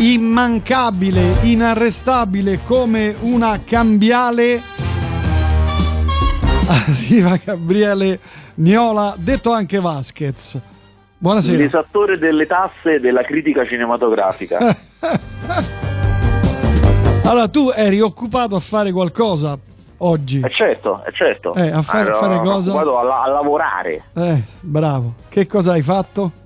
[0.00, 4.58] immancabile, inarrestabile come una cambiale.
[6.66, 8.18] Arriva Gabriele
[8.54, 10.58] Niola, detto anche Vasquez.
[11.18, 11.58] Buonasera.
[11.58, 14.58] L'esattore delle tasse della critica cinematografica.
[17.24, 19.58] allora, tu eri occupato a fare qualcosa
[19.98, 20.40] oggi?
[20.42, 21.52] Eh certo, eh certo.
[21.54, 22.72] Eh, a fare, allora, fare cosa?
[22.72, 24.04] Vado a, a lavorare.
[24.14, 25.16] Eh, bravo.
[25.28, 26.39] Che cosa hai fatto?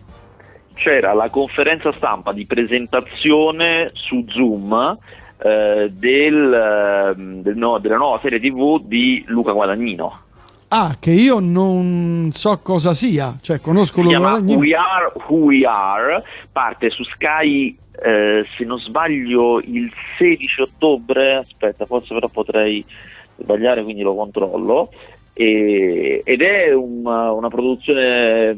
[0.74, 4.98] C'era la conferenza stampa di presentazione su Zoom
[5.38, 10.20] eh, del, ehm, del no, della nuova serie tv di Luca Guadagnino.
[10.68, 14.58] Ah, che io non so cosa sia, cioè conosco si Luca Guadagnino.
[14.58, 21.36] We Are Who We Are, parte su Sky, eh, se non sbaglio, il 16 ottobre,
[21.36, 22.84] aspetta, forse però potrei
[23.36, 24.90] sbagliare, quindi lo controllo.
[25.32, 28.54] E, ed è una, una, produzione,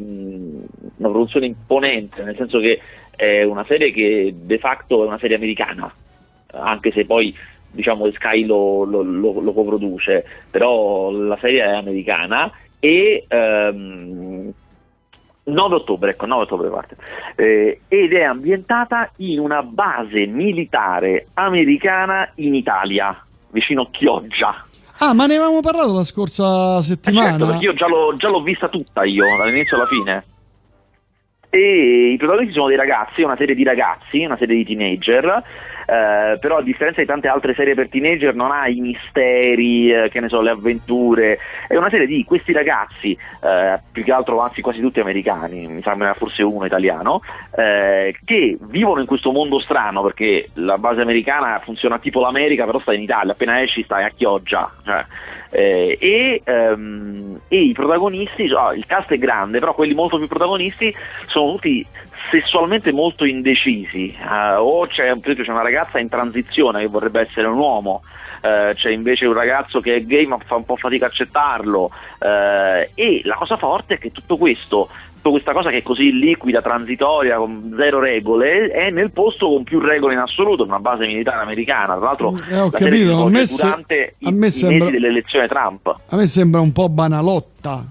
[0.96, 2.80] una produzione imponente, nel senso che
[3.14, 5.92] è una serie che de facto è una serie americana,
[6.52, 7.34] anche se poi
[7.70, 14.52] diciamo Sky lo, lo, lo, lo coproduce, però la serie è americana e ehm,
[15.44, 16.96] 9 ottobre, ecco, 9 ottobre parte,
[17.36, 24.64] eh, ed è ambientata in una base militare americana in Italia, vicino Chioggia.
[24.98, 27.26] Ah, ma ne avevamo parlato la scorsa settimana?
[27.26, 30.24] Eh certo, perché io già l'ho, già l'ho vista tutta io, dall'inizio alla fine.
[31.50, 35.42] E i protagonisti sono dei ragazzi, una serie di ragazzi, una serie di teenager,
[35.86, 40.08] eh, però a differenza di tante altre serie per teenager non ha i misteri, eh,
[40.10, 44.40] che ne so, le avventure, è una serie di questi ragazzi, eh, più che altro
[44.40, 47.20] anzi quasi tutti americani, mi sembra forse uno italiano,
[47.56, 52.80] eh, che vivono in questo mondo strano perché la base americana funziona tipo l'America però
[52.80, 54.70] sta in Italia, appena esci stai a Chioggia.
[54.84, 55.04] Cioè,
[55.50, 60.26] eh, e, um, e, i protagonisti, oh, il cast è grande, però quelli molto più
[60.26, 60.94] protagonisti
[61.26, 61.86] sono tutti
[62.30, 67.58] sessualmente molto indecisi, uh, o c'è, c'è, una ragazza in transizione che vorrebbe essere un
[67.58, 68.02] uomo,
[68.42, 71.84] uh, c'è invece un ragazzo che è gay ma fa un po' fatica a accettarlo
[71.84, 74.88] uh, e la cosa forte è che tutto questo
[75.30, 79.80] questa cosa che è così liquida, transitoria, con zero regole, è nel posto con più
[79.80, 81.96] regole in assoluto, una base militare americana.
[81.96, 85.94] Tra l'altro, eh, ho capito, a me, se, a me sembra, dell'elezione Trump.
[86.06, 87.84] A me sembra un po' banalotta.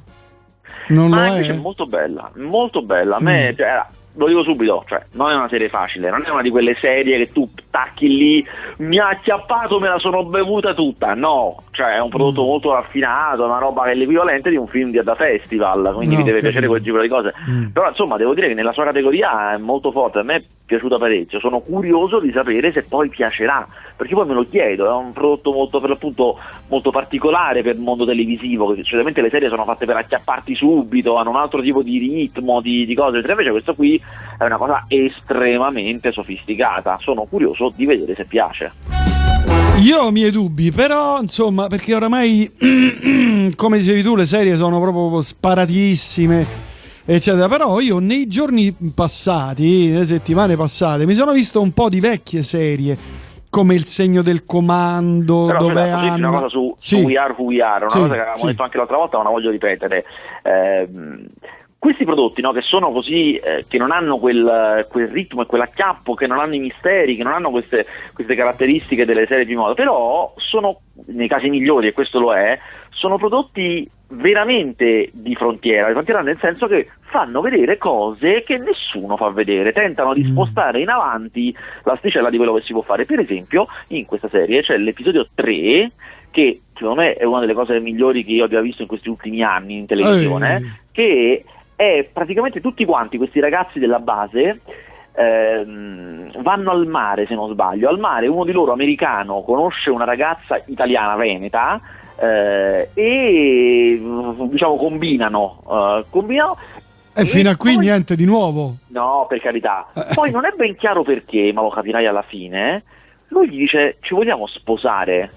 [0.87, 1.55] Non Ma lo invece è.
[1.55, 3.15] è molto bella, molto bella.
[3.17, 3.55] A me, Mm.
[3.55, 3.85] cioè,
[4.17, 7.17] lo dico subito, cioè, non è una serie facile, non è una di quelle serie
[7.17, 11.13] che tu tacchi lì, mi ha acchiappato, me la sono bevuta tutta.
[11.13, 12.47] No, cioè è un prodotto Mm.
[12.47, 16.21] molto raffinato, una roba che è l'equivalente di un film di, da festival, quindi No,
[16.21, 17.33] vi deve piacere quel tipo di cose.
[17.49, 17.65] Mm.
[17.67, 21.39] Però insomma devo dire che nella sua categoria è molto forte, a me piaciuta parecchio,
[21.39, 25.51] sono curioso di sapere se poi piacerà, perché poi me lo chiedo, è un prodotto
[25.51, 26.37] molto per l'appunto
[26.67, 31.15] molto particolare per il mondo televisivo, che solitamente le serie sono fatte per acchiapparti subito,
[31.17, 34.01] hanno un altro tipo di ritmo, di, di cose, invece questo qui
[34.37, 38.73] è una cosa estremamente sofisticata, sono curioso di vedere se piace.
[39.81, 42.49] Io ho i miei dubbi, però insomma, perché oramai,
[43.55, 46.64] come dicevi tu, le serie sono proprio sparatissime,
[47.05, 47.47] eccetera.
[47.47, 52.43] Però io nei giorni passati, nelle settimane passate, mi sono visto un po' di vecchie
[52.43, 52.97] serie,
[53.49, 56.27] come Il segno del comando, Però dove dirti hanno...
[56.27, 56.99] una cosa su, Sì.
[56.99, 58.45] su We Are Who We Are, una Sì, cosa che avevamo sì.
[58.47, 60.03] detto anche l'altra volta, ma la voglio ripetere.
[60.43, 61.27] Ehm,
[61.77, 66.16] questi prodotti no, che sono così, eh, che non hanno quel, quel ritmo e quell'acchiappo,
[66.16, 69.75] che non hanno i misteri, che non hanno queste, queste caratteristiche delle serie di moda,
[69.75, 72.57] però sono, nei casi migliori, e questo lo è,
[72.89, 79.17] sono prodotti veramente di frontiera, di frontiera nel senso che fanno vedere cose che nessuno
[79.17, 80.31] fa vedere, tentano di Mm.
[80.31, 83.05] spostare in avanti l'asticella di quello che si può fare.
[83.05, 85.91] Per esempio, in questa serie c'è l'episodio 3
[86.31, 89.41] che secondo me è una delle cose migliori che io abbia visto in questi ultimi
[89.41, 90.72] anni in televisione, Ehi.
[90.91, 91.43] che
[91.77, 94.59] è praticamente tutti quanti questi ragazzi della base
[95.16, 100.03] ehm, vanno al mare se non sbaglio, al mare uno di loro americano conosce una
[100.05, 101.79] ragazza italiana veneta
[102.17, 104.01] eh, e
[104.49, 106.57] diciamo combinano, eh, combinano
[107.13, 108.75] E fino a qui poi- niente di nuovo.
[108.87, 109.87] No, per carità.
[110.13, 112.84] Poi non è ben chiaro perché, ma lo capirai alla fine.
[113.29, 115.31] Lui gli dice: Ci vogliamo sposare?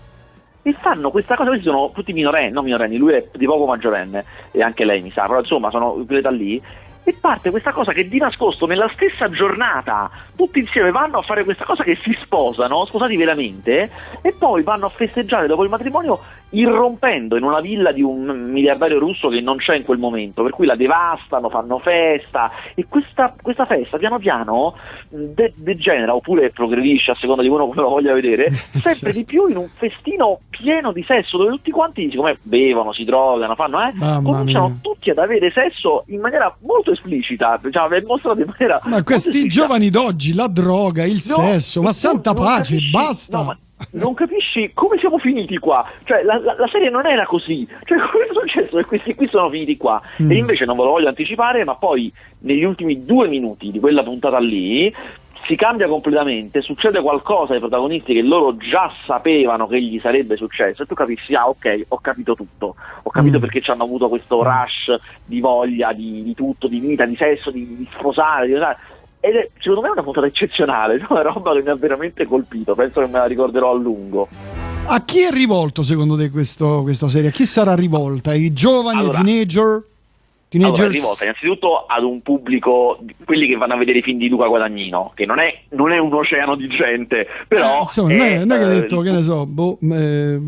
[0.63, 4.25] E fanno questa cosa, questi sono tutti minorenni, non minorenni, lui è di poco maggiorenne,
[4.51, 6.61] e anche lei mi sa, però insomma sono quell'età lì.
[7.05, 11.43] E parte questa cosa che di nascosto nella stessa giornata tutti insieme vanno a fare
[11.43, 16.21] questa cosa che si sposano, sposati veramente, e poi vanno a festeggiare dopo il matrimonio
[16.51, 20.53] irrompendo in una villa di un miliardario russo che non c'è in quel momento, per
[20.53, 24.77] cui la devastano, fanno festa e questa, questa festa piano piano
[25.09, 29.11] de- degenera oppure progredisce a seconda di uno come lo voglia vedere, sempre certo.
[29.11, 33.55] di più in un festino pieno di sesso dove tutti quanti siccome bevono, si drogano,
[33.55, 33.93] fanno eh,
[34.23, 34.79] cominciano mia.
[34.81, 39.47] tutti ad avere sesso in maniera molto esplicita, diciamo, è mostrato in maniera Ma questi
[39.49, 43.43] giovani d'oggi, la droga, il no, sesso, ma santa pace, capisci, basta.
[43.43, 43.59] No,
[43.93, 45.89] non capisci come siamo finiti qua.
[46.05, 47.67] Cioè, la, la, la, serie non era così.
[47.85, 50.01] Cioè, come è successo che questi qui sono finiti qua?
[50.23, 50.31] Mm.
[50.31, 54.03] E invece non ve lo voglio anticipare, ma poi negli ultimi due minuti di quella
[54.03, 54.93] puntata lì
[55.47, 60.83] si cambia completamente, succede qualcosa ai protagonisti che loro già sapevano che gli sarebbe successo
[60.83, 63.41] e tu capisci, ah ok, ho capito tutto, ho capito mm.
[63.41, 64.95] perché ci hanno avuto questo rush
[65.25, 68.53] di voglia di, di tutto, di vita, di sesso, di, di sposare, di
[69.21, 72.75] ed è secondo me una puntata eccezionale, è una roba che mi ha veramente colpito,
[72.75, 74.29] penso che me la ricorderò a lungo.
[74.91, 77.29] A chi è rivolto secondo te questo, questa serie?
[77.29, 78.31] A chi sarà rivolta?
[78.31, 79.85] Ai giovani, allora, ai teenager?
[80.49, 80.81] Teenagers?
[80.81, 84.47] Allora, rivolta innanzitutto ad un pubblico, quelli che vanno a vedere i film di Luca
[84.47, 87.79] Guadagnino, che non è, non è un oceano di gente, però...
[87.79, 89.79] Eh, insomma, è, non, è, non è che ha eh, detto, che ne so, boh,
[89.93, 90.41] eh,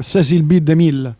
[0.00, 0.58] Cecil B.
[0.58, 1.14] DeMille.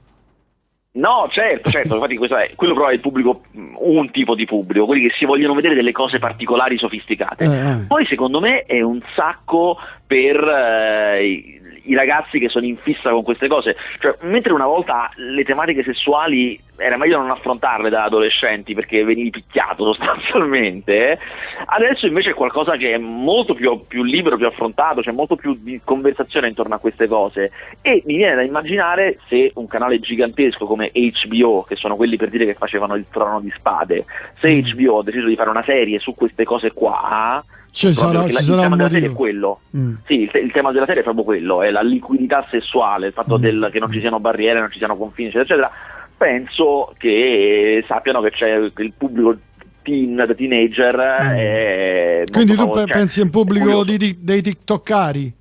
[0.97, 5.09] No, certo, certo, infatti è, quello però è il pubblico, un tipo di pubblico, quelli
[5.09, 7.45] che si vogliono vedere delle cose particolari, sofisticate.
[7.45, 7.75] Eh, eh.
[7.87, 11.56] Poi secondo me è un sacco per eh,
[11.87, 13.77] i ragazzi che sono in fissa con queste cose.
[13.99, 19.31] Cioè, mentre una volta le tematiche sessuali era meglio non affrontarle da adolescenti perché venivi
[19.31, 21.19] picchiato sostanzialmente, eh?
[21.67, 25.57] adesso invece è qualcosa che è molto più, più, libero, più affrontato, c'è molto più
[25.59, 27.51] di conversazione intorno a queste cose
[27.81, 32.29] e mi viene da immaginare se un canale gigantesco come HBO, che sono quelli per
[32.29, 34.05] dire che facevano il trono di spade,
[34.41, 34.99] se HBO mm.
[34.99, 37.43] ha deciso di fare una serie su queste cose qua,
[37.77, 39.61] ci sarà, ci la, sarà il tema della serie è quello.
[39.77, 39.95] Mm.
[40.07, 43.37] Sì, il, il, tema della serie è proprio quello, è la liquidità sessuale, il fatto
[43.37, 43.41] mm.
[43.43, 45.71] del, che non ci siano barriere, non ci siano confini, eccetera, eccetera.
[46.17, 49.37] Penso che sappiano che c'è il pubblico
[49.83, 50.97] teen, teenager.
[50.97, 52.33] Mm.
[52.33, 55.35] Quindi tu cioè, pensi a un pubblico di, dei TikTokari?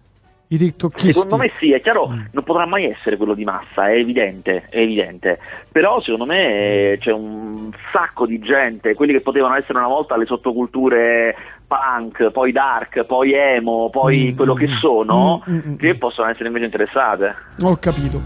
[0.48, 0.74] I.
[0.78, 2.26] Secondo me sì, è chiaro, mm.
[2.32, 5.40] non potrà mai essere quello di massa, è evidente, è evidente.
[5.72, 10.26] Però secondo me c'è un sacco di gente, quelli che potevano essere una volta le
[10.26, 11.36] sottoculture
[11.68, 15.96] punk, poi dark, poi emo, poi mm, quello che mm, sono, mm, mm, mm, che
[15.96, 17.36] possono essere invece interessate.
[17.62, 18.22] Ho capito.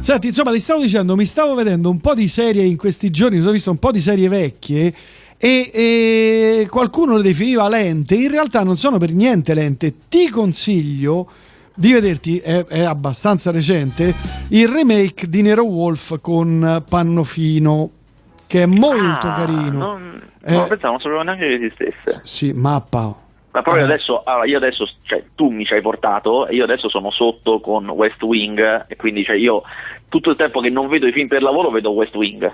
[0.00, 3.36] Senti, insomma, ti stavo dicendo, mi stavo vedendo un po' di serie in questi giorni,
[3.36, 4.94] mi sono visto un po' di serie vecchie
[5.36, 9.94] e, e qualcuno le definiva lente, in realtà non sono per niente lente.
[10.08, 11.28] Ti consiglio
[11.74, 14.14] di vederti, è, è, abbastanza recente,
[14.48, 17.90] il remake di Nero Wolf con Pannofino,
[18.50, 19.78] che è molto ah, carino.
[19.78, 22.20] Non eh, no, pensavo, non sapevo neanche che esistesse.
[22.24, 23.14] Sì, mappa.
[23.52, 23.86] Ma proprio eh.
[23.86, 27.60] adesso, allora io adesso, cioè tu mi ci hai portato e io adesso sono sotto
[27.60, 29.62] con West Wing e quindi cioè, io
[30.08, 32.52] tutto il tempo che non vedo i film per lavoro vedo West Wing.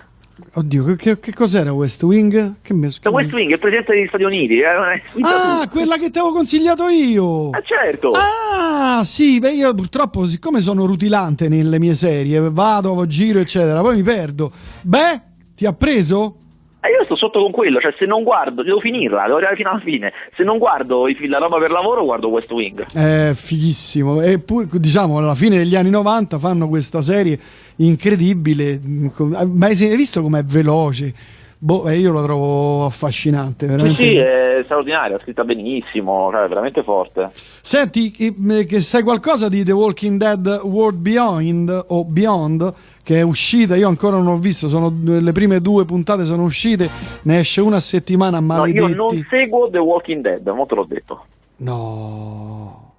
[0.52, 2.56] Oddio, che, che cos'era West Wing?
[2.60, 4.58] Che mi, che West Wing è il presidente degli Stati Uniti.
[4.58, 4.66] Eh?
[4.66, 5.68] Ah, tutto.
[5.70, 7.50] quella che ti avevo consigliato io.
[7.50, 8.10] Ah, certo.
[8.12, 13.96] Ah, sì, beh, io purtroppo, siccome sono rutilante nelle mie serie, vado, giro, eccetera, poi
[13.96, 14.50] mi perdo.
[14.82, 15.20] Beh,
[15.56, 16.36] ti ha preso?
[16.78, 19.70] E io sto sotto con quello, cioè se non guardo, devo finirla, devo arrivare fino
[19.70, 20.12] alla fine.
[20.36, 22.86] Se non guardo la roba per lavoro, guardo West Wing.
[22.92, 24.20] È fighissimo.
[24.20, 27.36] E poi, diciamo, alla fine degli anni 90 fanno questa serie
[27.76, 28.80] incredibile.
[28.84, 31.12] Ma hai visto com'è veloce?
[31.58, 33.66] Boh, io lo trovo affascinante.
[33.66, 33.96] Veramente.
[33.96, 37.30] Sì, sì, è straordinaria, scritta benissimo, cioè, veramente forte.
[37.62, 42.74] Senti, che sai qualcosa di The Walking Dead World Beyond o Beyond?
[43.06, 46.90] Che è uscita, io ancora non ho visto, sono, le prime due puntate sono uscite,
[47.22, 48.80] ne esce una a settimana, maledetti.
[48.80, 51.24] No, io non seguo The Walking Dead, mo te l'ho detto.
[51.58, 52.94] No.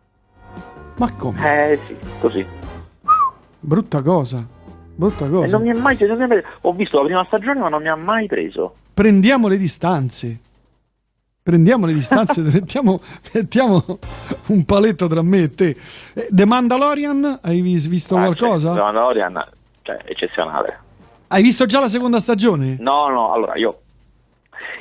[0.96, 1.72] Ma come?
[1.72, 2.46] Eh sì, così.
[3.60, 4.48] Brutta cosa.
[4.96, 5.46] Brutta cosa.
[5.46, 7.90] E non mi è mai, è mai, ho visto la prima stagione ma non mi
[7.90, 8.76] ha mai preso.
[8.94, 10.40] Prendiamo le distanze.
[11.44, 13.02] Prendiamo le distanze, mettiamo,
[13.34, 13.84] mettiamo,
[14.48, 15.76] un paletto tra me e te.
[16.14, 18.72] Eh, The Mandalorian, hai visto ah, qualcosa?
[18.72, 19.56] The Mandalorian
[19.88, 20.80] cioè eccezionale.
[21.28, 22.76] Hai visto già la seconda stagione?
[22.80, 23.80] No, no, allora io,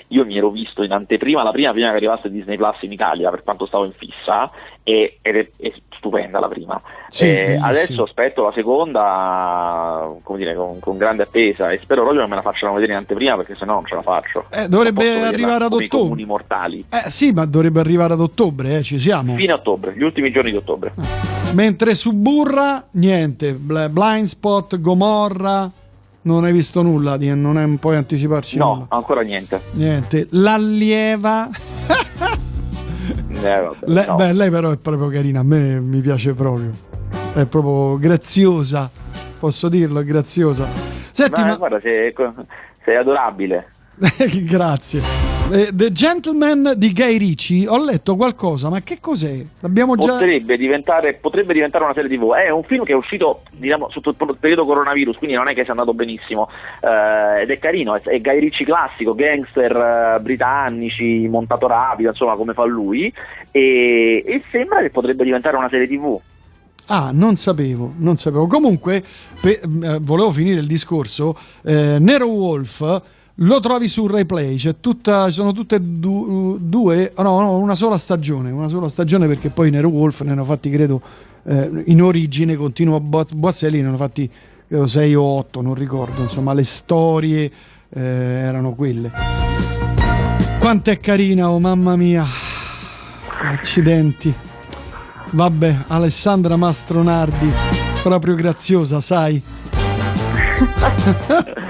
[0.08, 3.30] io mi ero visto in anteprima, la prima prima che arrivasse Disney Plus in Italia
[3.30, 4.50] per quanto stavo in fissa
[4.82, 6.80] e, ed è, è stupenda la prima.
[7.08, 12.22] Sì, eh, adesso aspetto la seconda come dire, con, con, grande attesa e spero proprio
[12.22, 14.46] che me la facciano vedere in anteprima perché sennò non ce la faccio.
[14.50, 15.88] Eh, dovrebbe arrivare ad ottobre.
[15.88, 16.84] comuni mortali.
[16.90, 19.34] Eh sì, ma dovrebbe arrivare ad ottobre, eh, ci siamo.
[19.34, 21.35] Fine ottobre, gli ultimi giorni di ottobre.
[21.52, 25.70] Mentre su Burra, niente, Blind Spot, Gomorra,
[26.22, 28.86] non hai visto nulla, non puoi anticiparci no, nulla.
[28.90, 29.60] ancora niente.
[29.72, 31.48] Niente, l'allieva.
[33.30, 34.14] eh, vabbè, lei, no.
[34.14, 36.70] beh, lei però è proprio carina, a me mi piace proprio.
[37.32, 38.90] È proprio graziosa.
[39.38, 40.66] posso dirlo, è graziosa.
[41.10, 41.56] Senti, Ma, ma...
[41.56, 42.12] guarda, sei,
[42.84, 43.72] sei adorabile.
[44.44, 45.35] Grazie.
[45.48, 49.44] Eh, The Gentleman di Guy Ricci, ho letto qualcosa, ma che cos'è?
[49.60, 50.14] L'abbiamo già...
[50.14, 52.32] Potrebbe diventare, potrebbe diventare una serie tv.
[52.32, 55.62] È un film che è uscito diciamo, sotto il periodo coronavirus, quindi non è che
[55.62, 56.48] sia andato benissimo.
[56.82, 62.34] Eh, ed è carino, è, è Guy Ricci classico, gangster eh, britannici, montato rapido, insomma,
[62.34, 63.12] come fa lui.
[63.52, 66.20] E, e sembra che potrebbe diventare una serie tv.
[66.86, 68.48] Ah, non sapevo, non sapevo.
[68.48, 69.00] Comunque,
[69.40, 71.38] pe- eh, volevo finire il discorso.
[71.62, 77.58] Eh, Nero Wolf lo trovi su Replay, c'è tutta, sono tutte du- due, no, no,
[77.58, 81.02] una sola stagione, una sola stagione perché poi Nero Wolf ne hanno fatti, credo,
[81.44, 84.30] eh, in origine, continuo Boazzelli, ne hanno fatti
[84.68, 87.50] 6 o 8, non ricordo, insomma le storie
[87.90, 89.12] eh, erano quelle.
[90.58, 92.24] Quanto è carina, oh mamma mia,
[93.42, 94.34] accidenti.
[95.30, 97.50] Vabbè, Alessandra Mastronardi,
[98.02, 99.42] proprio graziosa, sai.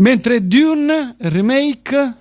[0.00, 2.14] Mentre Dune remake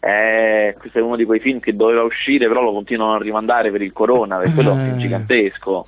[0.00, 3.72] eh, questo è uno di quei film che doveva uscire, però lo continuano a rimandare
[3.72, 4.98] per il corona, perché quello è un film Eh.
[4.98, 5.86] gigantesco.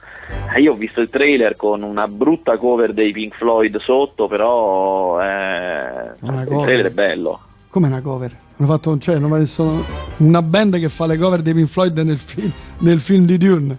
[0.55, 5.21] Eh, io ho visto il trailer con una brutta cover dei Pink Floyd sotto, però
[5.23, 6.65] eh, il cover.
[6.65, 7.41] trailer è bello.
[7.69, 8.37] come una cover.
[8.57, 9.15] Hanno fatto cioè,
[10.19, 13.77] una band che fa le cover dei Pink Floyd nel film, nel film di Dune.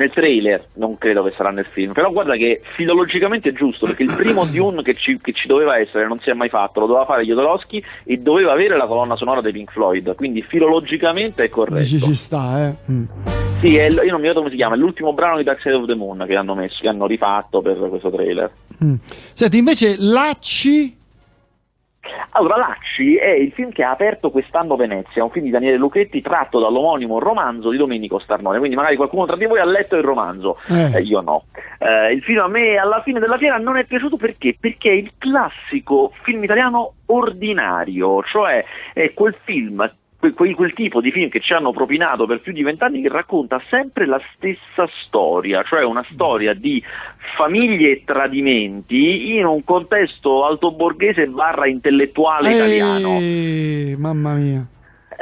[0.00, 4.02] Nel trailer, non credo che sarà nel film, però guarda che filologicamente è giusto, perché
[4.02, 6.86] il primo Dune che ci, che ci doveva essere non si è mai fatto, lo
[6.86, 11.50] doveva fare Jodorowsky e doveva avere la colonna sonora dei Pink Floyd, quindi filologicamente è
[11.50, 11.80] corretto.
[11.80, 12.74] Dici ci sta, eh.
[12.90, 13.04] Mm.
[13.60, 15.74] Sì, è io non mi ricordo come si chiama, è l'ultimo brano di Dark Side
[15.74, 18.50] of the Moon che hanno messo, che hanno rifatto per questo trailer.
[18.82, 18.94] Mm.
[19.34, 20.99] Senti, invece Lacci
[22.30, 26.22] Allora, Lacci è il film che ha aperto quest'anno Venezia, un film di Daniele Lucchetti
[26.22, 30.02] tratto dall'omonimo romanzo di Domenico Starnone, quindi magari qualcuno tra di voi ha letto il
[30.02, 30.96] romanzo, Eh.
[30.96, 31.44] Eh, io no.
[31.78, 34.56] Eh, il film a me alla fine della fiera non è piaciuto perché?
[34.58, 41.10] Perché è il classico film italiano ordinario, cioè è quel film quel, quel tipo di
[41.10, 45.62] film che ci hanno propinato per più di vent'anni che racconta sempre la stessa storia,
[45.62, 46.82] cioè una storia di
[47.36, 53.18] famiglie e tradimenti in un contesto altoborghese barra intellettuale italiano.
[53.18, 54.66] Eh, mamma mia.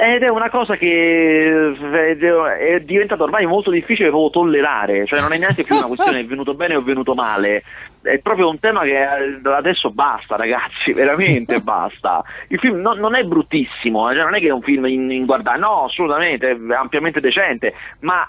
[0.00, 5.38] Ed è una cosa che è diventata ormai molto difficile proprio tollerare, cioè non è
[5.38, 7.64] neanche più una questione è venuto bene o è venuto male,
[8.08, 12.22] è proprio un tema che eh, adesso basta ragazzi, veramente basta.
[12.48, 15.10] Il film non, non è bruttissimo, eh, cioè non è che è un film in,
[15.10, 18.26] in guardare, no assolutamente, è ampiamente decente, ma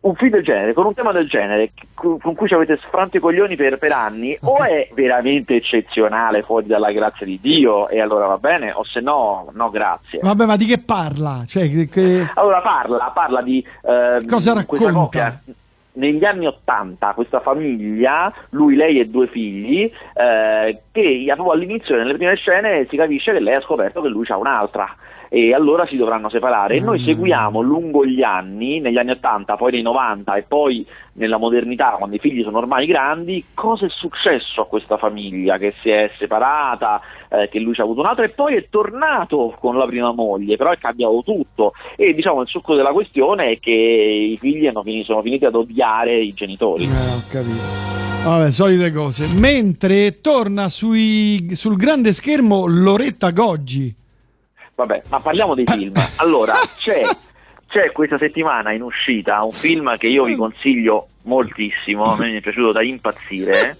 [0.00, 3.20] un film del genere, con un tema del genere, con cui ci avete sfranto i
[3.20, 8.26] coglioni per, per anni, o è veramente eccezionale fuori dalla grazia di Dio e allora
[8.26, 10.20] va bene, o se no, no grazie.
[10.22, 11.42] Vabbè, ma di che parla?
[11.44, 15.40] Cioè, che- Allora parla, parla di ehm, Cosa racconta?
[15.96, 22.14] Negli anni Ottanta questa famiglia, lui, lei e due figli, eh, che proprio all'inizio nelle
[22.14, 24.94] prime scene si capisce che lei ha scoperto che lui ha un'altra
[25.28, 27.04] e allora si dovranno separare e noi Mm.
[27.04, 32.16] seguiamo lungo gli anni, negli anni 80, poi nei 90 e poi nella modernità, quando
[32.16, 37.00] i figli sono ormai grandi, cosa è successo a questa famiglia che si è separata,
[37.28, 40.56] eh, che lui ci ha avuto un'altra e poi è tornato con la prima moglie,
[40.56, 44.82] però è cambiato tutto e diciamo il succo della questione è che i figli hanno
[44.82, 46.84] finito- sono finiti ad odiare i genitori.
[46.84, 47.84] Eh, ho capito.
[48.24, 49.28] Vabbè, solite cose.
[49.38, 53.94] Mentre torna sui- sul grande schermo Loretta Goggi.
[54.74, 55.92] Vabbè, ma parliamo dei film.
[56.16, 57.02] Allora, c'è,
[57.68, 62.38] c'è questa settimana in uscita un film che io vi consiglio moltissimo, a me mi
[62.38, 63.76] è piaciuto da impazzire,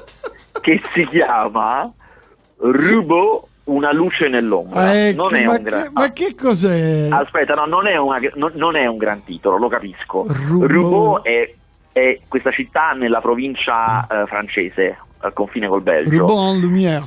[0.62, 1.92] che si chiama
[2.64, 4.92] Rubo una luce nell'ombra.
[4.92, 5.82] Eh, non che- è ma, un gran...
[5.82, 7.08] che, ma che cos'è?
[7.10, 10.26] Aspetta, no, non è, una- non- non è un gran titolo, lo capisco.
[10.28, 10.66] Rubo.
[10.66, 11.52] Rubo è,
[11.92, 16.18] è questa città nella provincia eh, francese, al confine col Belgio.
[16.26, 17.04] Rubon Lumière.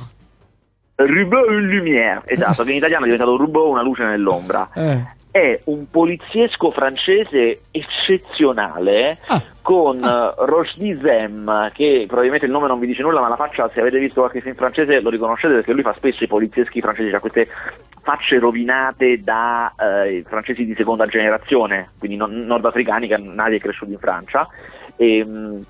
[0.98, 4.70] Rubot une lumière, esatto, che in italiano è diventato Rubot una luce nell'ombra.
[4.74, 5.04] Eh.
[5.36, 9.42] È un poliziesco francese eccezionale Ah.
[9.60, 13.68] con eh, Rochdy Zem, che probabilmente il nome non vi dice nulla, ma la faccia,
[13.74, 17.14] se avete visto qualche film francese, lo riconoscete perché lui fa spesso i polizieschi francesi,
[17.14, 17.48] ha queste
[18.00, 23.92] facce rovinate da eh, francesi di seconda generazione, quindi non- nordafricani, che nati e cresciuti
[23.92, 24.48] in Francia.
[24.96, 25.66] E, mh,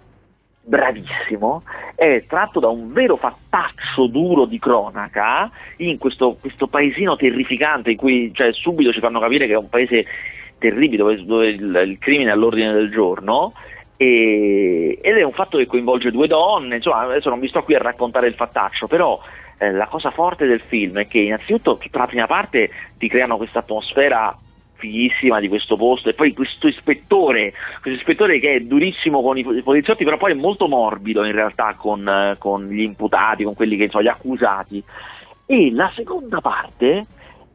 [0.67, 1.63] bravissimo,
[1.95, 7.97] è tratto da un vero fattaccio duro di cronaca in questo, questo paesino terrificante in
[7.97, 10.05] cui cioè, subito ci fanno capire che è un paese
[10.59, 13.53] terribile dove, dove il, il crimine è all'ordine del giorno
[13.97, 17.77] e- ed è un fatto che coinvolge due donne, insomma adesso non vi sto qui
[17.77, 19.21] a raccontare il fattaccio, però
[19.59, 23.37] eh, la cosa forte del film è che innanzitutto tutta la prima parte ti creano
[23.37, 24.37] questa atmosfera
[24.77, 29.63] fighissima di questo posto e poi questo ispettore, questo ispettore che è durissimo con i
[29.63, 33.85] poliziotti però poi è molto morbido in realtà con, con gli imputati, con quelli che
[33.85, 34.83] insomma gli accusati
[35.47, 37.07] e la seconda parte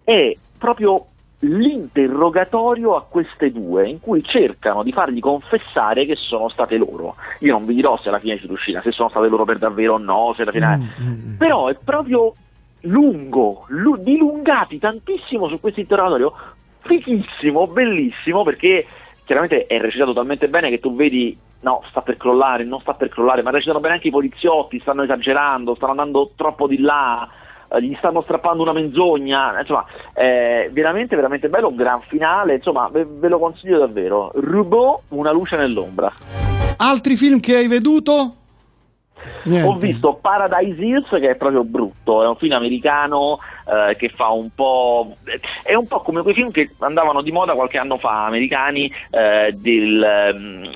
[0.04, 1.06] è proprio
[1.44, 7.16] l'interrogatorio a queste due in cui cercano di fargli confessare che sono state loro.
[7.40, 9.94] Io non vi dirò se alla fine ci riuscirà, se sono state loro per davvero
[9.94, 10.78] o no, se alla fine...
[10.78, 11.38] Mm, mm, mm.
[11.38, 12.36] però è proprio
[12.82, 16.34] lungo, lu- dilungati tantissimo su questo interrogatorio,
[16.82, 18.86] fichissimo, bellissimo, perché
[19.24, 23.10] chiaramente è recitato talmente bene che tu vedi no, sta per crollare, non sta per
[23.10, 27.28] crollare, ma recitano bene anche i poliziotti, stanno esagerando, stanno andando troppo di là,
[27.72, 32.90] eh, gli stanno strappando una menzogna, insomma, è veramente, veramente bello, un gran finale, insomma,
[32.90, 34.32] ve, ve lo consiglio davvero.
[34.34, 36.12] Rubò una luce nell'ombra.
[36.78, 38.36] Altri film che hai veduto?
[39.44, 39.68] Niente.
[39.68, 44.30] Ho visto Paradise Hills che è proprio brutto, è un film americano eh, che fa
[44.30, 45.18] un po'...
[45.64, 49.54] è un po' come quei film che andavano di moda qualche anno fa, americani, eh,
[49.54, 50.70] del, um,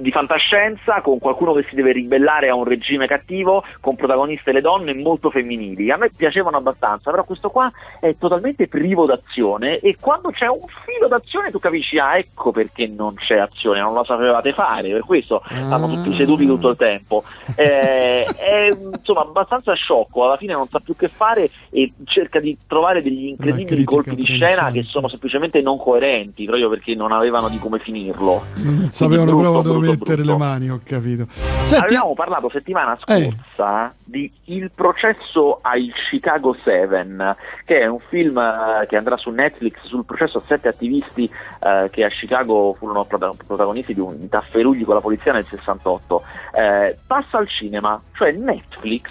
[0.00, 4.60] di fantascienza, con qualcuno che si deve ribellare a un regime cattivo, con protagoniste le
[4.60, 5.90] donne molto femminili.
[5.90, 7.70] A me piacevano abbastanza, però questo qua
[8.00, 12.86] è totalmente privo d'azione e quando c'è un filo d'azione tu capisci, ah ecco perché
[12.86, 17.24] non c'è azione, non lo sapevate fare, per questo stanno tutti seduti tutto il tempo.
[17.56, 22.56] Eh, è insomma abbastanza sciocco, alla fine non sa più che fare e cerca di
[22.66, 27.48] trovare degli incredibili colpi di scena che sono semplicemente non coerenti, proprio perché non avevano
[27.48, 28.44] di come finirlo.
[28.56, 30.32] Non sapevano proprio dove mettere brutto.
[30.32, 31.26] le mani, ho capito.
[31.62, 31.94] Senti...
[31.94, 32.98] Avevamo parlato settimana eh.
[32.98, 33.92] scorsa eh.
[34.04, 39.76] di Il processo ai Chicago 7, che è un film eh, che andrà su Netflix
[39.84, 41.30] sul processo a sette attivisti
[41.60, 46.22] eh, che a Chicago furono protagonisti di un tafferugli con la polizia nel 68.
[46.54, 49.06] Eh, passa al cinema, cioè Netflix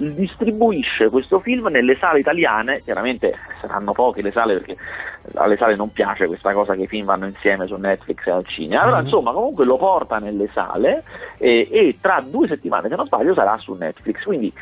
[0.00, 4.76] distribuisce questo film nelle sale italiane, chiaramente saranno poche le sale perché
[5.34, 8.46] alle sale non piace questa cosa che i film vanno insieme su Netflix e al
[8.46, 9.04] cinema, allora mm.
[9.04, 11.04] insomma comunque lo porta nelle sale
[11.36, 14.52] e, e tra due settimane se non sbaglio sarà su Netflix, quindi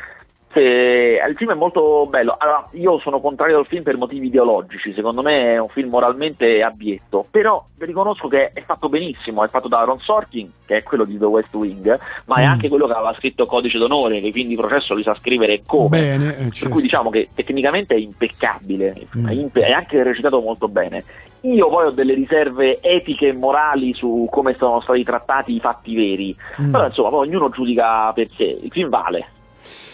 [0.51, 2.35] se, il film è molto bello.
[2.37, 6.63] Allora, io sono contrario al film per motivi ideologici, secondo me è un film moralmente
[6.63, 11.03] abietto, però riconosco che è fatto benissimo, è fatto da Ron Sorkin, che è quello
[11.03, 12.41] di The West Wing, ma mm.
[12.41, 15.15] è anche quello che aveva scritto Codice d'onore, che i film di processo li sa
[15.15, 15.89] scrivere come.
[15.89, 16.59] Bene, eh, certo.
[16.61, 19.47] Per cui diciamo che tecnicamente è impeccabile, mm.
[19.53, 21.03] è anche recitato molto bene.
[21.41, 25.95] Io poi ho delle riserve etiche e morali su come sono stati trattati i fatti
[25.95, 26.71] veri, mm.
[26.71, 29.37] però insomma poi ognuno giudica per sé, il film vale.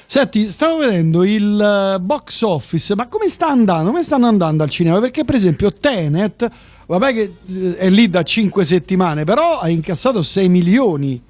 [0.07, 3.89] Senti, stavo vedendo il eh, box office, ma come sta andando?
[3.89, 4.99] Come stanno andando al cinema?
[4.99, 6.47] Perché, per esempio, Tenet,
[6.85, 11.21] vabbè che eh, è lì da 5 settimane, però ha incassato 6 milioni.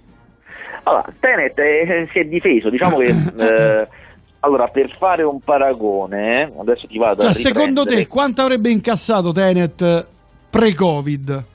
[0.83, 3.15] Allora, Tenet è, si è difeso, diciamo che.
[3.37, 3.87] eh,
[4.41, 7.65] allora, per fare un paragone, adesso ti vado cioè, a riprendere.
[7.65, 10.05] Secondo te, quanto avrebbe incassato Tenet
[10.51, 11.45] pre-Covid?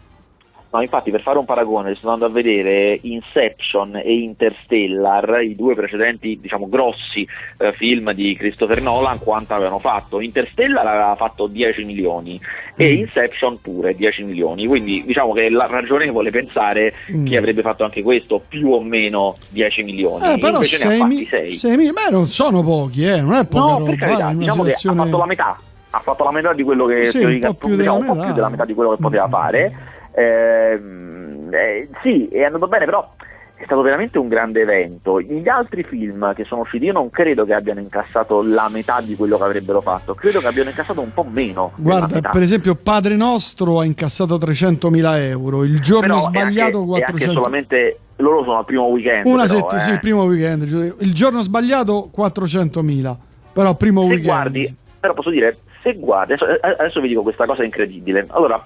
[0.73, 5.75] No, infatti per fare un paragone sto andando a vedere Inception e Interstellar, i due
[5.75, 7.27] precedenti diciamo grossi
[7.59, 10.21] eh, film di Christopher Nolan, quanto avevano fatto.
[10.21, 12.75] Interstellar aveva fatto 10 milioni mm.
[12.77, 17.27] e Inception pure 10 milioni, quindi diciamo che è ragionevole pensare mm.
[17.27, 20.35] che avrebbe fatto anche questo più o meno 10 milioni.
[20.35, 21.53] Eh, però Invece 6 ne ha fatti 6.
[21.53, 24.97] 6 mi- beh, non sono pochi, eh, non è poca no, roba, carità, diciamo situazione...
[24.97, 25.61] che ha fatto la metà
[25.93, 28.49] ha fatto la metà di quello che sì, un, po diciamo, un po' più della
[28.49, 29.31] metà di quello che poteva mm.
[29.31, 29.73] fare
[30.21, 33.13] Ehm, eh, sì, è andato bene, però
[33.55, 35.21] è stato veramente un grande evento.
[35.21, 39.17] Gli altri film che sono usciti io non credo che abbiano incassato la metà di
[39.17, 41.73] quello che avrebbero fatto, credo che abbiano incassato un po' meno.
[41.77, 46.87] Guarda, per esempio Padre Nostro ha incassato 300.000 euro, il giorno però sbagliato è anche,
[46.87, 47.25] 400.
[47.25, 49.27] È solamente loro sono al primo weekend.
[49.27, 49.81] Una però, sett- eh.
[49.81, 53.17] sì, il primo weekend, il giorno sbagliato 400.000,
[53.53, 54.27] però primo se weekend.
[54.27, 58.27] Guardi, però posso dire, se guardi, adesso, adesso vi dico questa cosa incredibile.
[58.31, 58.63] Allora,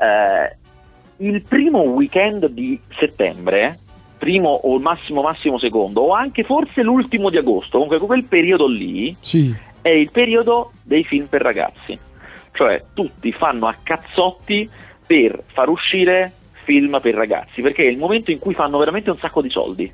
[0.00, 0.57] eh,
[1.18, 3.78] il primo weekend di settembre,
[4.18, 9.16] primo o massimo massimo secondo, o anche forse l'ultimo di agosto, comunque quel periodo lì
[9.20, 9.54] sì.
[9.80, 11.98] è il periodo dei film per ragazzi.
[12.52, 14.68] Cioè tutti fanno a cazzotti
[15.06, 16.32] per far uscire
[16.64, 19.92] film per ragazzi, perché è il momento in cui fanno veramente un sacco di soldi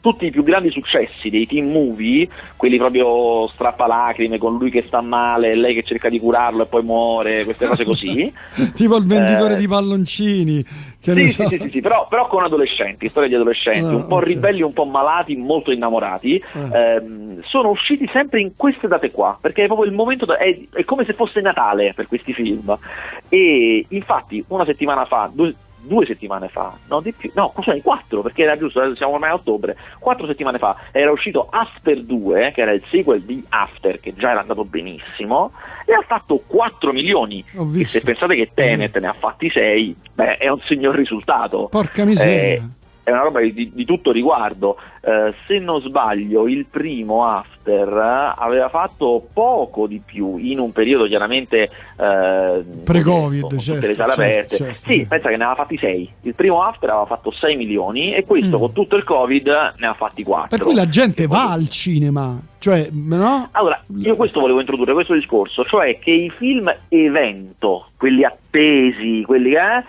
[0.00, 5.00] tutti i più grandi successi dei team movie, quelli proprio strappalacrime con lui che sta
[5.00, 8.32] male, lei che cerca di curarlo e poi muore, queste cose così.
[8.74, 10.64] tipo il venditore eh, di palloncini.
[11.00, 11.48] Sì, so.
[11.48, 14.34] sì, sì, sì, però, però, con adolescenti, storie di adolescenti, ah, un po' okay.
[14.34, 16.76] ribelli, un po' malati, molto innamorati, ah.
[16.76, 20.58] ehm, sono usciti sempre in queste date qua, perché è proprio il momento, da, è,
[20.72, 22.76] è come se fosse Natale per questi film.
[23.30, 28.22] E infatti una settimana fa, due, due settimane fa, no di più, no scusami, quattro,
[28.22, 32.60] perché era giusto, siamo ormai a ottobre, quattro settimane fa era uscito After 2, che
[32.60, 35.52] era il sequel di After, che già era andato benissimo,
[35.84, 37.44] e ha fatto 4 milioni.
[37.84, 39.02] Se pensate che Tenet mm.
[39.02, 41.68] ne ha fatti 6, beh, è un signor risultato.
[41.70, 42.62] Porca miseria.
[42.62, 42.62] Eh,
[43.10, 44.76] è una roba di, di tutto riguardo.
[45.02, 50.72] Eh, se non sbaglio, il primo After eh, aveva fatto poco di più in un
[50.72, 54.80] periodo chiaramente eh, pre-Covid, certo, le sale certo, certo.
[54.86, 56.12] Sì, pensa che ne aveva fatti 6.
[56.22, 58.60] Il primo After aveva fatto 6 milioni e questo mm.
[58.60, 60.48] con tutto il Covid ne ha fatti 4.
[60.48, 61.52] Per cui la gente va poi...
[61.52, 62.40] al cinema.
[62.60, 63.48] Cioè, no?
[63.52, 69.52] Allora, io questo volevo introdurre, questo discorso, cioè che i film evento, quelli attesi, quelli
[69.52, 69.84] che eh,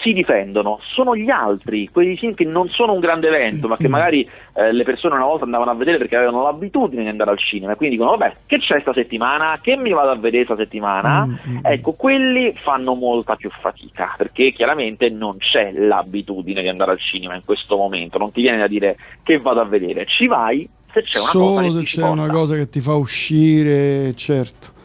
[0.00, 3.88] si difendono, sono gli altri, quei film che non sono un grande evento, ma che
[3.88, 3.90] mm.
[3.90, 7.38] magari eh, le persone una volta andavano a vedere perché avevano l'abitudine di andare al
[7.38, 10.56] cinema e quindi dicono vabbè che c'è sta settimana, che mi vado a vedere sta
[10.56, 11.58] settimana, mm-hmm.
[11.62, 17.34] ecco quelli fanno molta più fatica perché chiaramente non c'è l'abitudine di andare al cinema
[17.34, 21.02] in questo momento, non ti viene da dire che vado a vedere, ci vai se
[21.02, 24.80] c'è una Solo cosa se c'è una cosa che ti fa uscire, certo.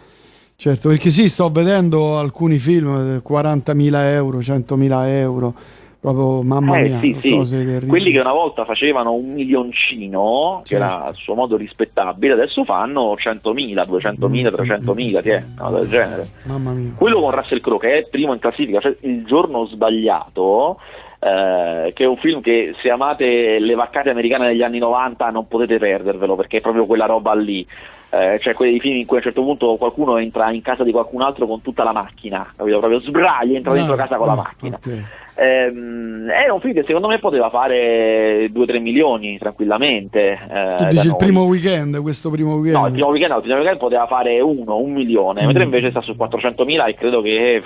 [0.59, 5.53] Certo, perché sì, sto vedendo alcuni film, 40.000 euro, 100.000 euro,
[5.99, 7.85] proprio mamma eh, mia, sì, sì.
[7.85, 10.67] quelli che una volta facevano un milioncino, certo.
[10.67, 11.09] che era certo.
[11.09, 16.27] a suo modo rispettabile, adesso fanno 100.000, 200.000, 300.000, ti è, no, del genere.
[16.45, 16.93] Mamma mia.
[16.97, 20.79] Quello con Russell Crowe, che è primo in classifica, cioè Il giorno sbagliato,
[21.19, 25.47] eh, che è un film che se amate le vaccate americane degli anni 90 non
[25.47, 27.63] potete perdervelo perché è proprio quella roba lì
[28.09, 30.91] eh, cioè quei film in cui a un certo punto qualcuno entra in casa di
[30.91, 32.79] qualcun altro con tutta la macchina, capito?
[32.79, 34.77] Proprio sbraglia, entra dentro ah, casa con la ah, macchina.
[34.77, 35.05] Okay.
[35.39, 40.39] Ehm, è un film che secondo me poteva fare 2-3 milioni tranquillamente.
[40.49, 42.81] Eh, tu dici il primo weekend, questo primo weekend?
[42.81, 45.45] No, il primo weekend, no, il primo weekend poteva fare 1, un milione, mm.
[45.45, 47.61] mentre invece sta su 400 mila e credo che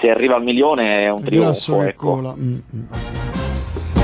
[0.00, 1.82] se arriva al milione è un trionfo.
[1.82, 2.34] Ecco.
[2.36, 2.82] Mm, mm.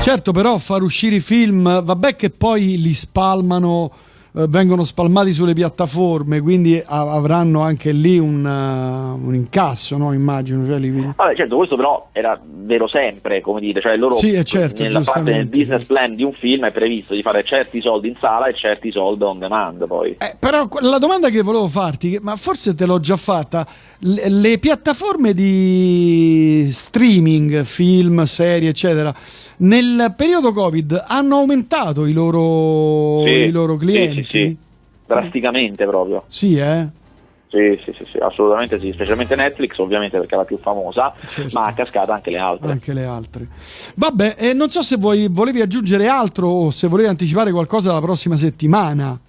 [0.01, 3.91] Certo, però far uscire i film, vabbè che poi li spalmano
[4.33, 10.11] vengono spalmati sulle piattaforme, quindi avranno anche lì un, uh, un incasso, no?
[10.11, 10.65] immagino.
[10.65, 10.89] Cioè, li...
[10.89, 15.31] Vabbè, certo, questo però era vero sempre, come dire, cioè loro sì, certo, nella parte
[15.31, 18.55] del business plan di un film è previsto di fare certi soldi in sala e
[18.55, 20.17] certi soldi on demand poi.
[20.19, 23.67] Eh, però la domanda che volevo farti, ma forse te l'ho già fatta,
[23.99, 29.13] le, le piattaforme di streaming, film, serie, eccetera,
[29.63, 34.23] nel periodo Covid hanno aumentato i loro, sì, i loro clienti?
[34.23, 34.57] Sì, sì,
[35.05, 36.23] drasticamente proprio.
[36.27, 36.87] Sì, eh?
[37.49, 41.59] Sì, sì, sì, sì, assolutamente sì, specialmente Netflix ovviamente perché è la più famosa, certo.
[41.59, 42.71] ma a cascata anche le altre.
[42.71, 43.47] Anche le altre.
[43.95, 48.01] Vabbè, eh, non so se voi volevi aggiungere altro o se volevi anticipare qualcosa la
[48.01, 49.19] prossima settimana.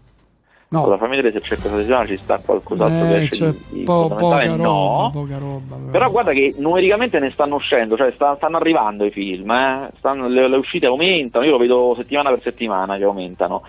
[0.75, 0.99] No.
[1.07, 5.11] Vedere se c'è questa settimana ci sta qualcos'altro eh, che esce di, po- poca no.
[5.13, 9.49] poca roba, però guarda che numericamente ne stanno uscendo, cioè sta, stanno arrivando i film,
[9.53, 9.91] eh?
[9.99, 13.63] stanno, le, le, uscite aumentano, io lo vedo settimana per settimana che aumentano.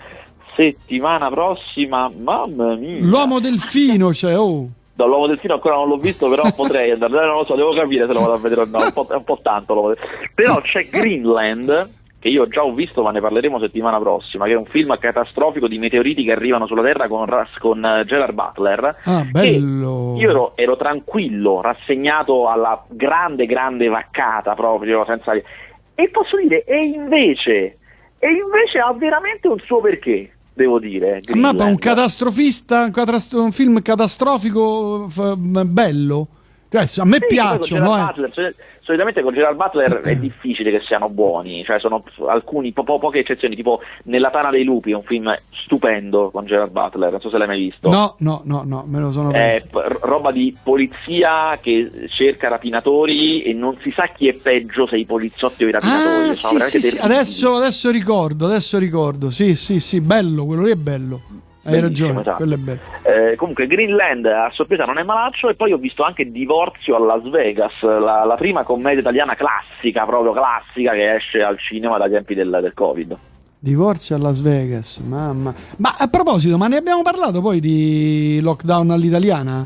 [0.56, 3.02] Settimana prossima, mamma mia.
[3.02, 4.68] L'uomo delfino, cioè, oh.
[4.94, 8.13] Dall'uomo delfino ancora non l'ho visto, però potrei andare, non lo so, devo capire se
[8.13, 9.96] lo vado a vedere o no, è un po', è un po tanto.
[10.34, 11.89] Però c'è Greenland
[12.25, 15.67] che io già ho visto, ma ne parleremo settimana prossima, che è un film catastrofico
[15.67, 17.27] di meteoriti che arrivano sulla Terra con,
[17.59, 18.97] con uh, Gerard Butler.
[19.03, 20.15] Ah, bello!
[20.17, 25.33] Io ero, ero, tranquillo, rassegnato alla grande, grande vaccata proprio, senza...
[25.33, 27.77] E posso dire, e invece,
[28.17, 31.19] e invece ha veramente un suo perché devo dire.
[31.21, 31.59] Greenland.
[31.59, 32.89] Ma un catastrofista,
[33.33, 36.27] un film catastrofico f- bello?
[36.75, 37.95] Cioè, a me sì, piacciono.
[37.95, 38.05] Eh.
[38.05, 38.53] Butler, cioè,
[38.85, 43.19] solitamente con Gerard Butler è difficile che siano buoni, cioè sono alcuni, po- po- poche
[43.19, 47.29] eccezioni, tipo Nella Tana dei Lupi, è un film stupendo con Gerard Butler, non so
[47.29, 47.89] se l'hai mai visto.
[47.89, 53.41] No, no, no, no me lo sono È p- roba di polizia che cerca rapinatori
[53.41, 56.29] e non si sa chi è peggio se i poliziotti o i rapinatori.
[56.29, 56.97] Ah, sì, sì, sì.
[56.97, 61.21] Adesso, adesso ricordo, adesso ricordo, sì, sì, sì, bello, quello lì è bello.
[61.67, 62.43] Hai ragione, esatto.
[62.43, 66.99] Eh, comunque Greenland a sorpresa non è malaccio e poi ho visto anche Divorzio a
[66.99, 72.12] Las Vegas, la, la, prima commedia italiana classica, proprio classica, che esce al cinema dai
[72.12, 73.17] tempi del, del Covid.
[73.58, 75.56] Divorzio a Las Vegas, mamma.
[75.78, 79.65] Ma a proposito, ma ne abbiamo parlato poi di lockdown all'italiana?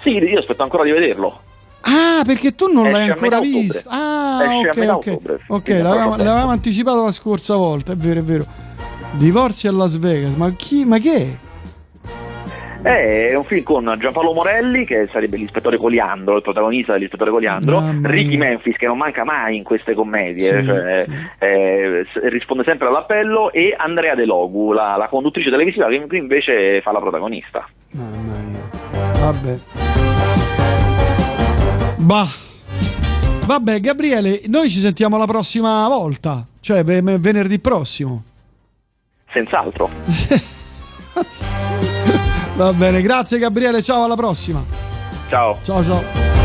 [0.00, 1.40] Sì, io aspetto ancora di vederlo.
[1.80, 3.88] Ah, perché tu non esce l'hai ancora visto?
[3.90, 5.38] Ah, esce ok, ok.
[5.48, 8.46] Ok, l'avevamo, l'avevamo anticipato la scorsa volta, è vero, è vero.
[9.14, 10.84] Divorzio a Las Vegas, ma chi?
[10.84, 11.38] Ma che
[12.82, 13.28] è?
[13.30, 18.36] È un film con Giampaolo Morelli, che sarebbe l'ispettore Coliandro, il protagonista dell'ispettore Coliandro, Ricky
[18.36, 21.14] Memphis, che non manca mai in queste commedie, sì, cioè, sì.
[21.38, 26.80] Eh, risponde sempre all'appello, e Andrea De Logu, la, la conduttrice televisiva, che qui invece
[26.82, 27.68] fa la protagonista.
[27.92, 28.68] Mamma mia.
[29.20, 29.58] Vabbè.
[31.98, 32.26] Bah.
[33.46, 38.24] Vabbè, Gabriele, noi ci sentiamo la prossima volta, cioè venerdì prossimo.
[39.32, 39.90] Senz'altro.
[42.54, 44.62] Va bene, grazie Gabriele, ciao, alla prossima.
[45.28, 45.58] Ciao.
[45.62, 46.41] Ciao, ciao.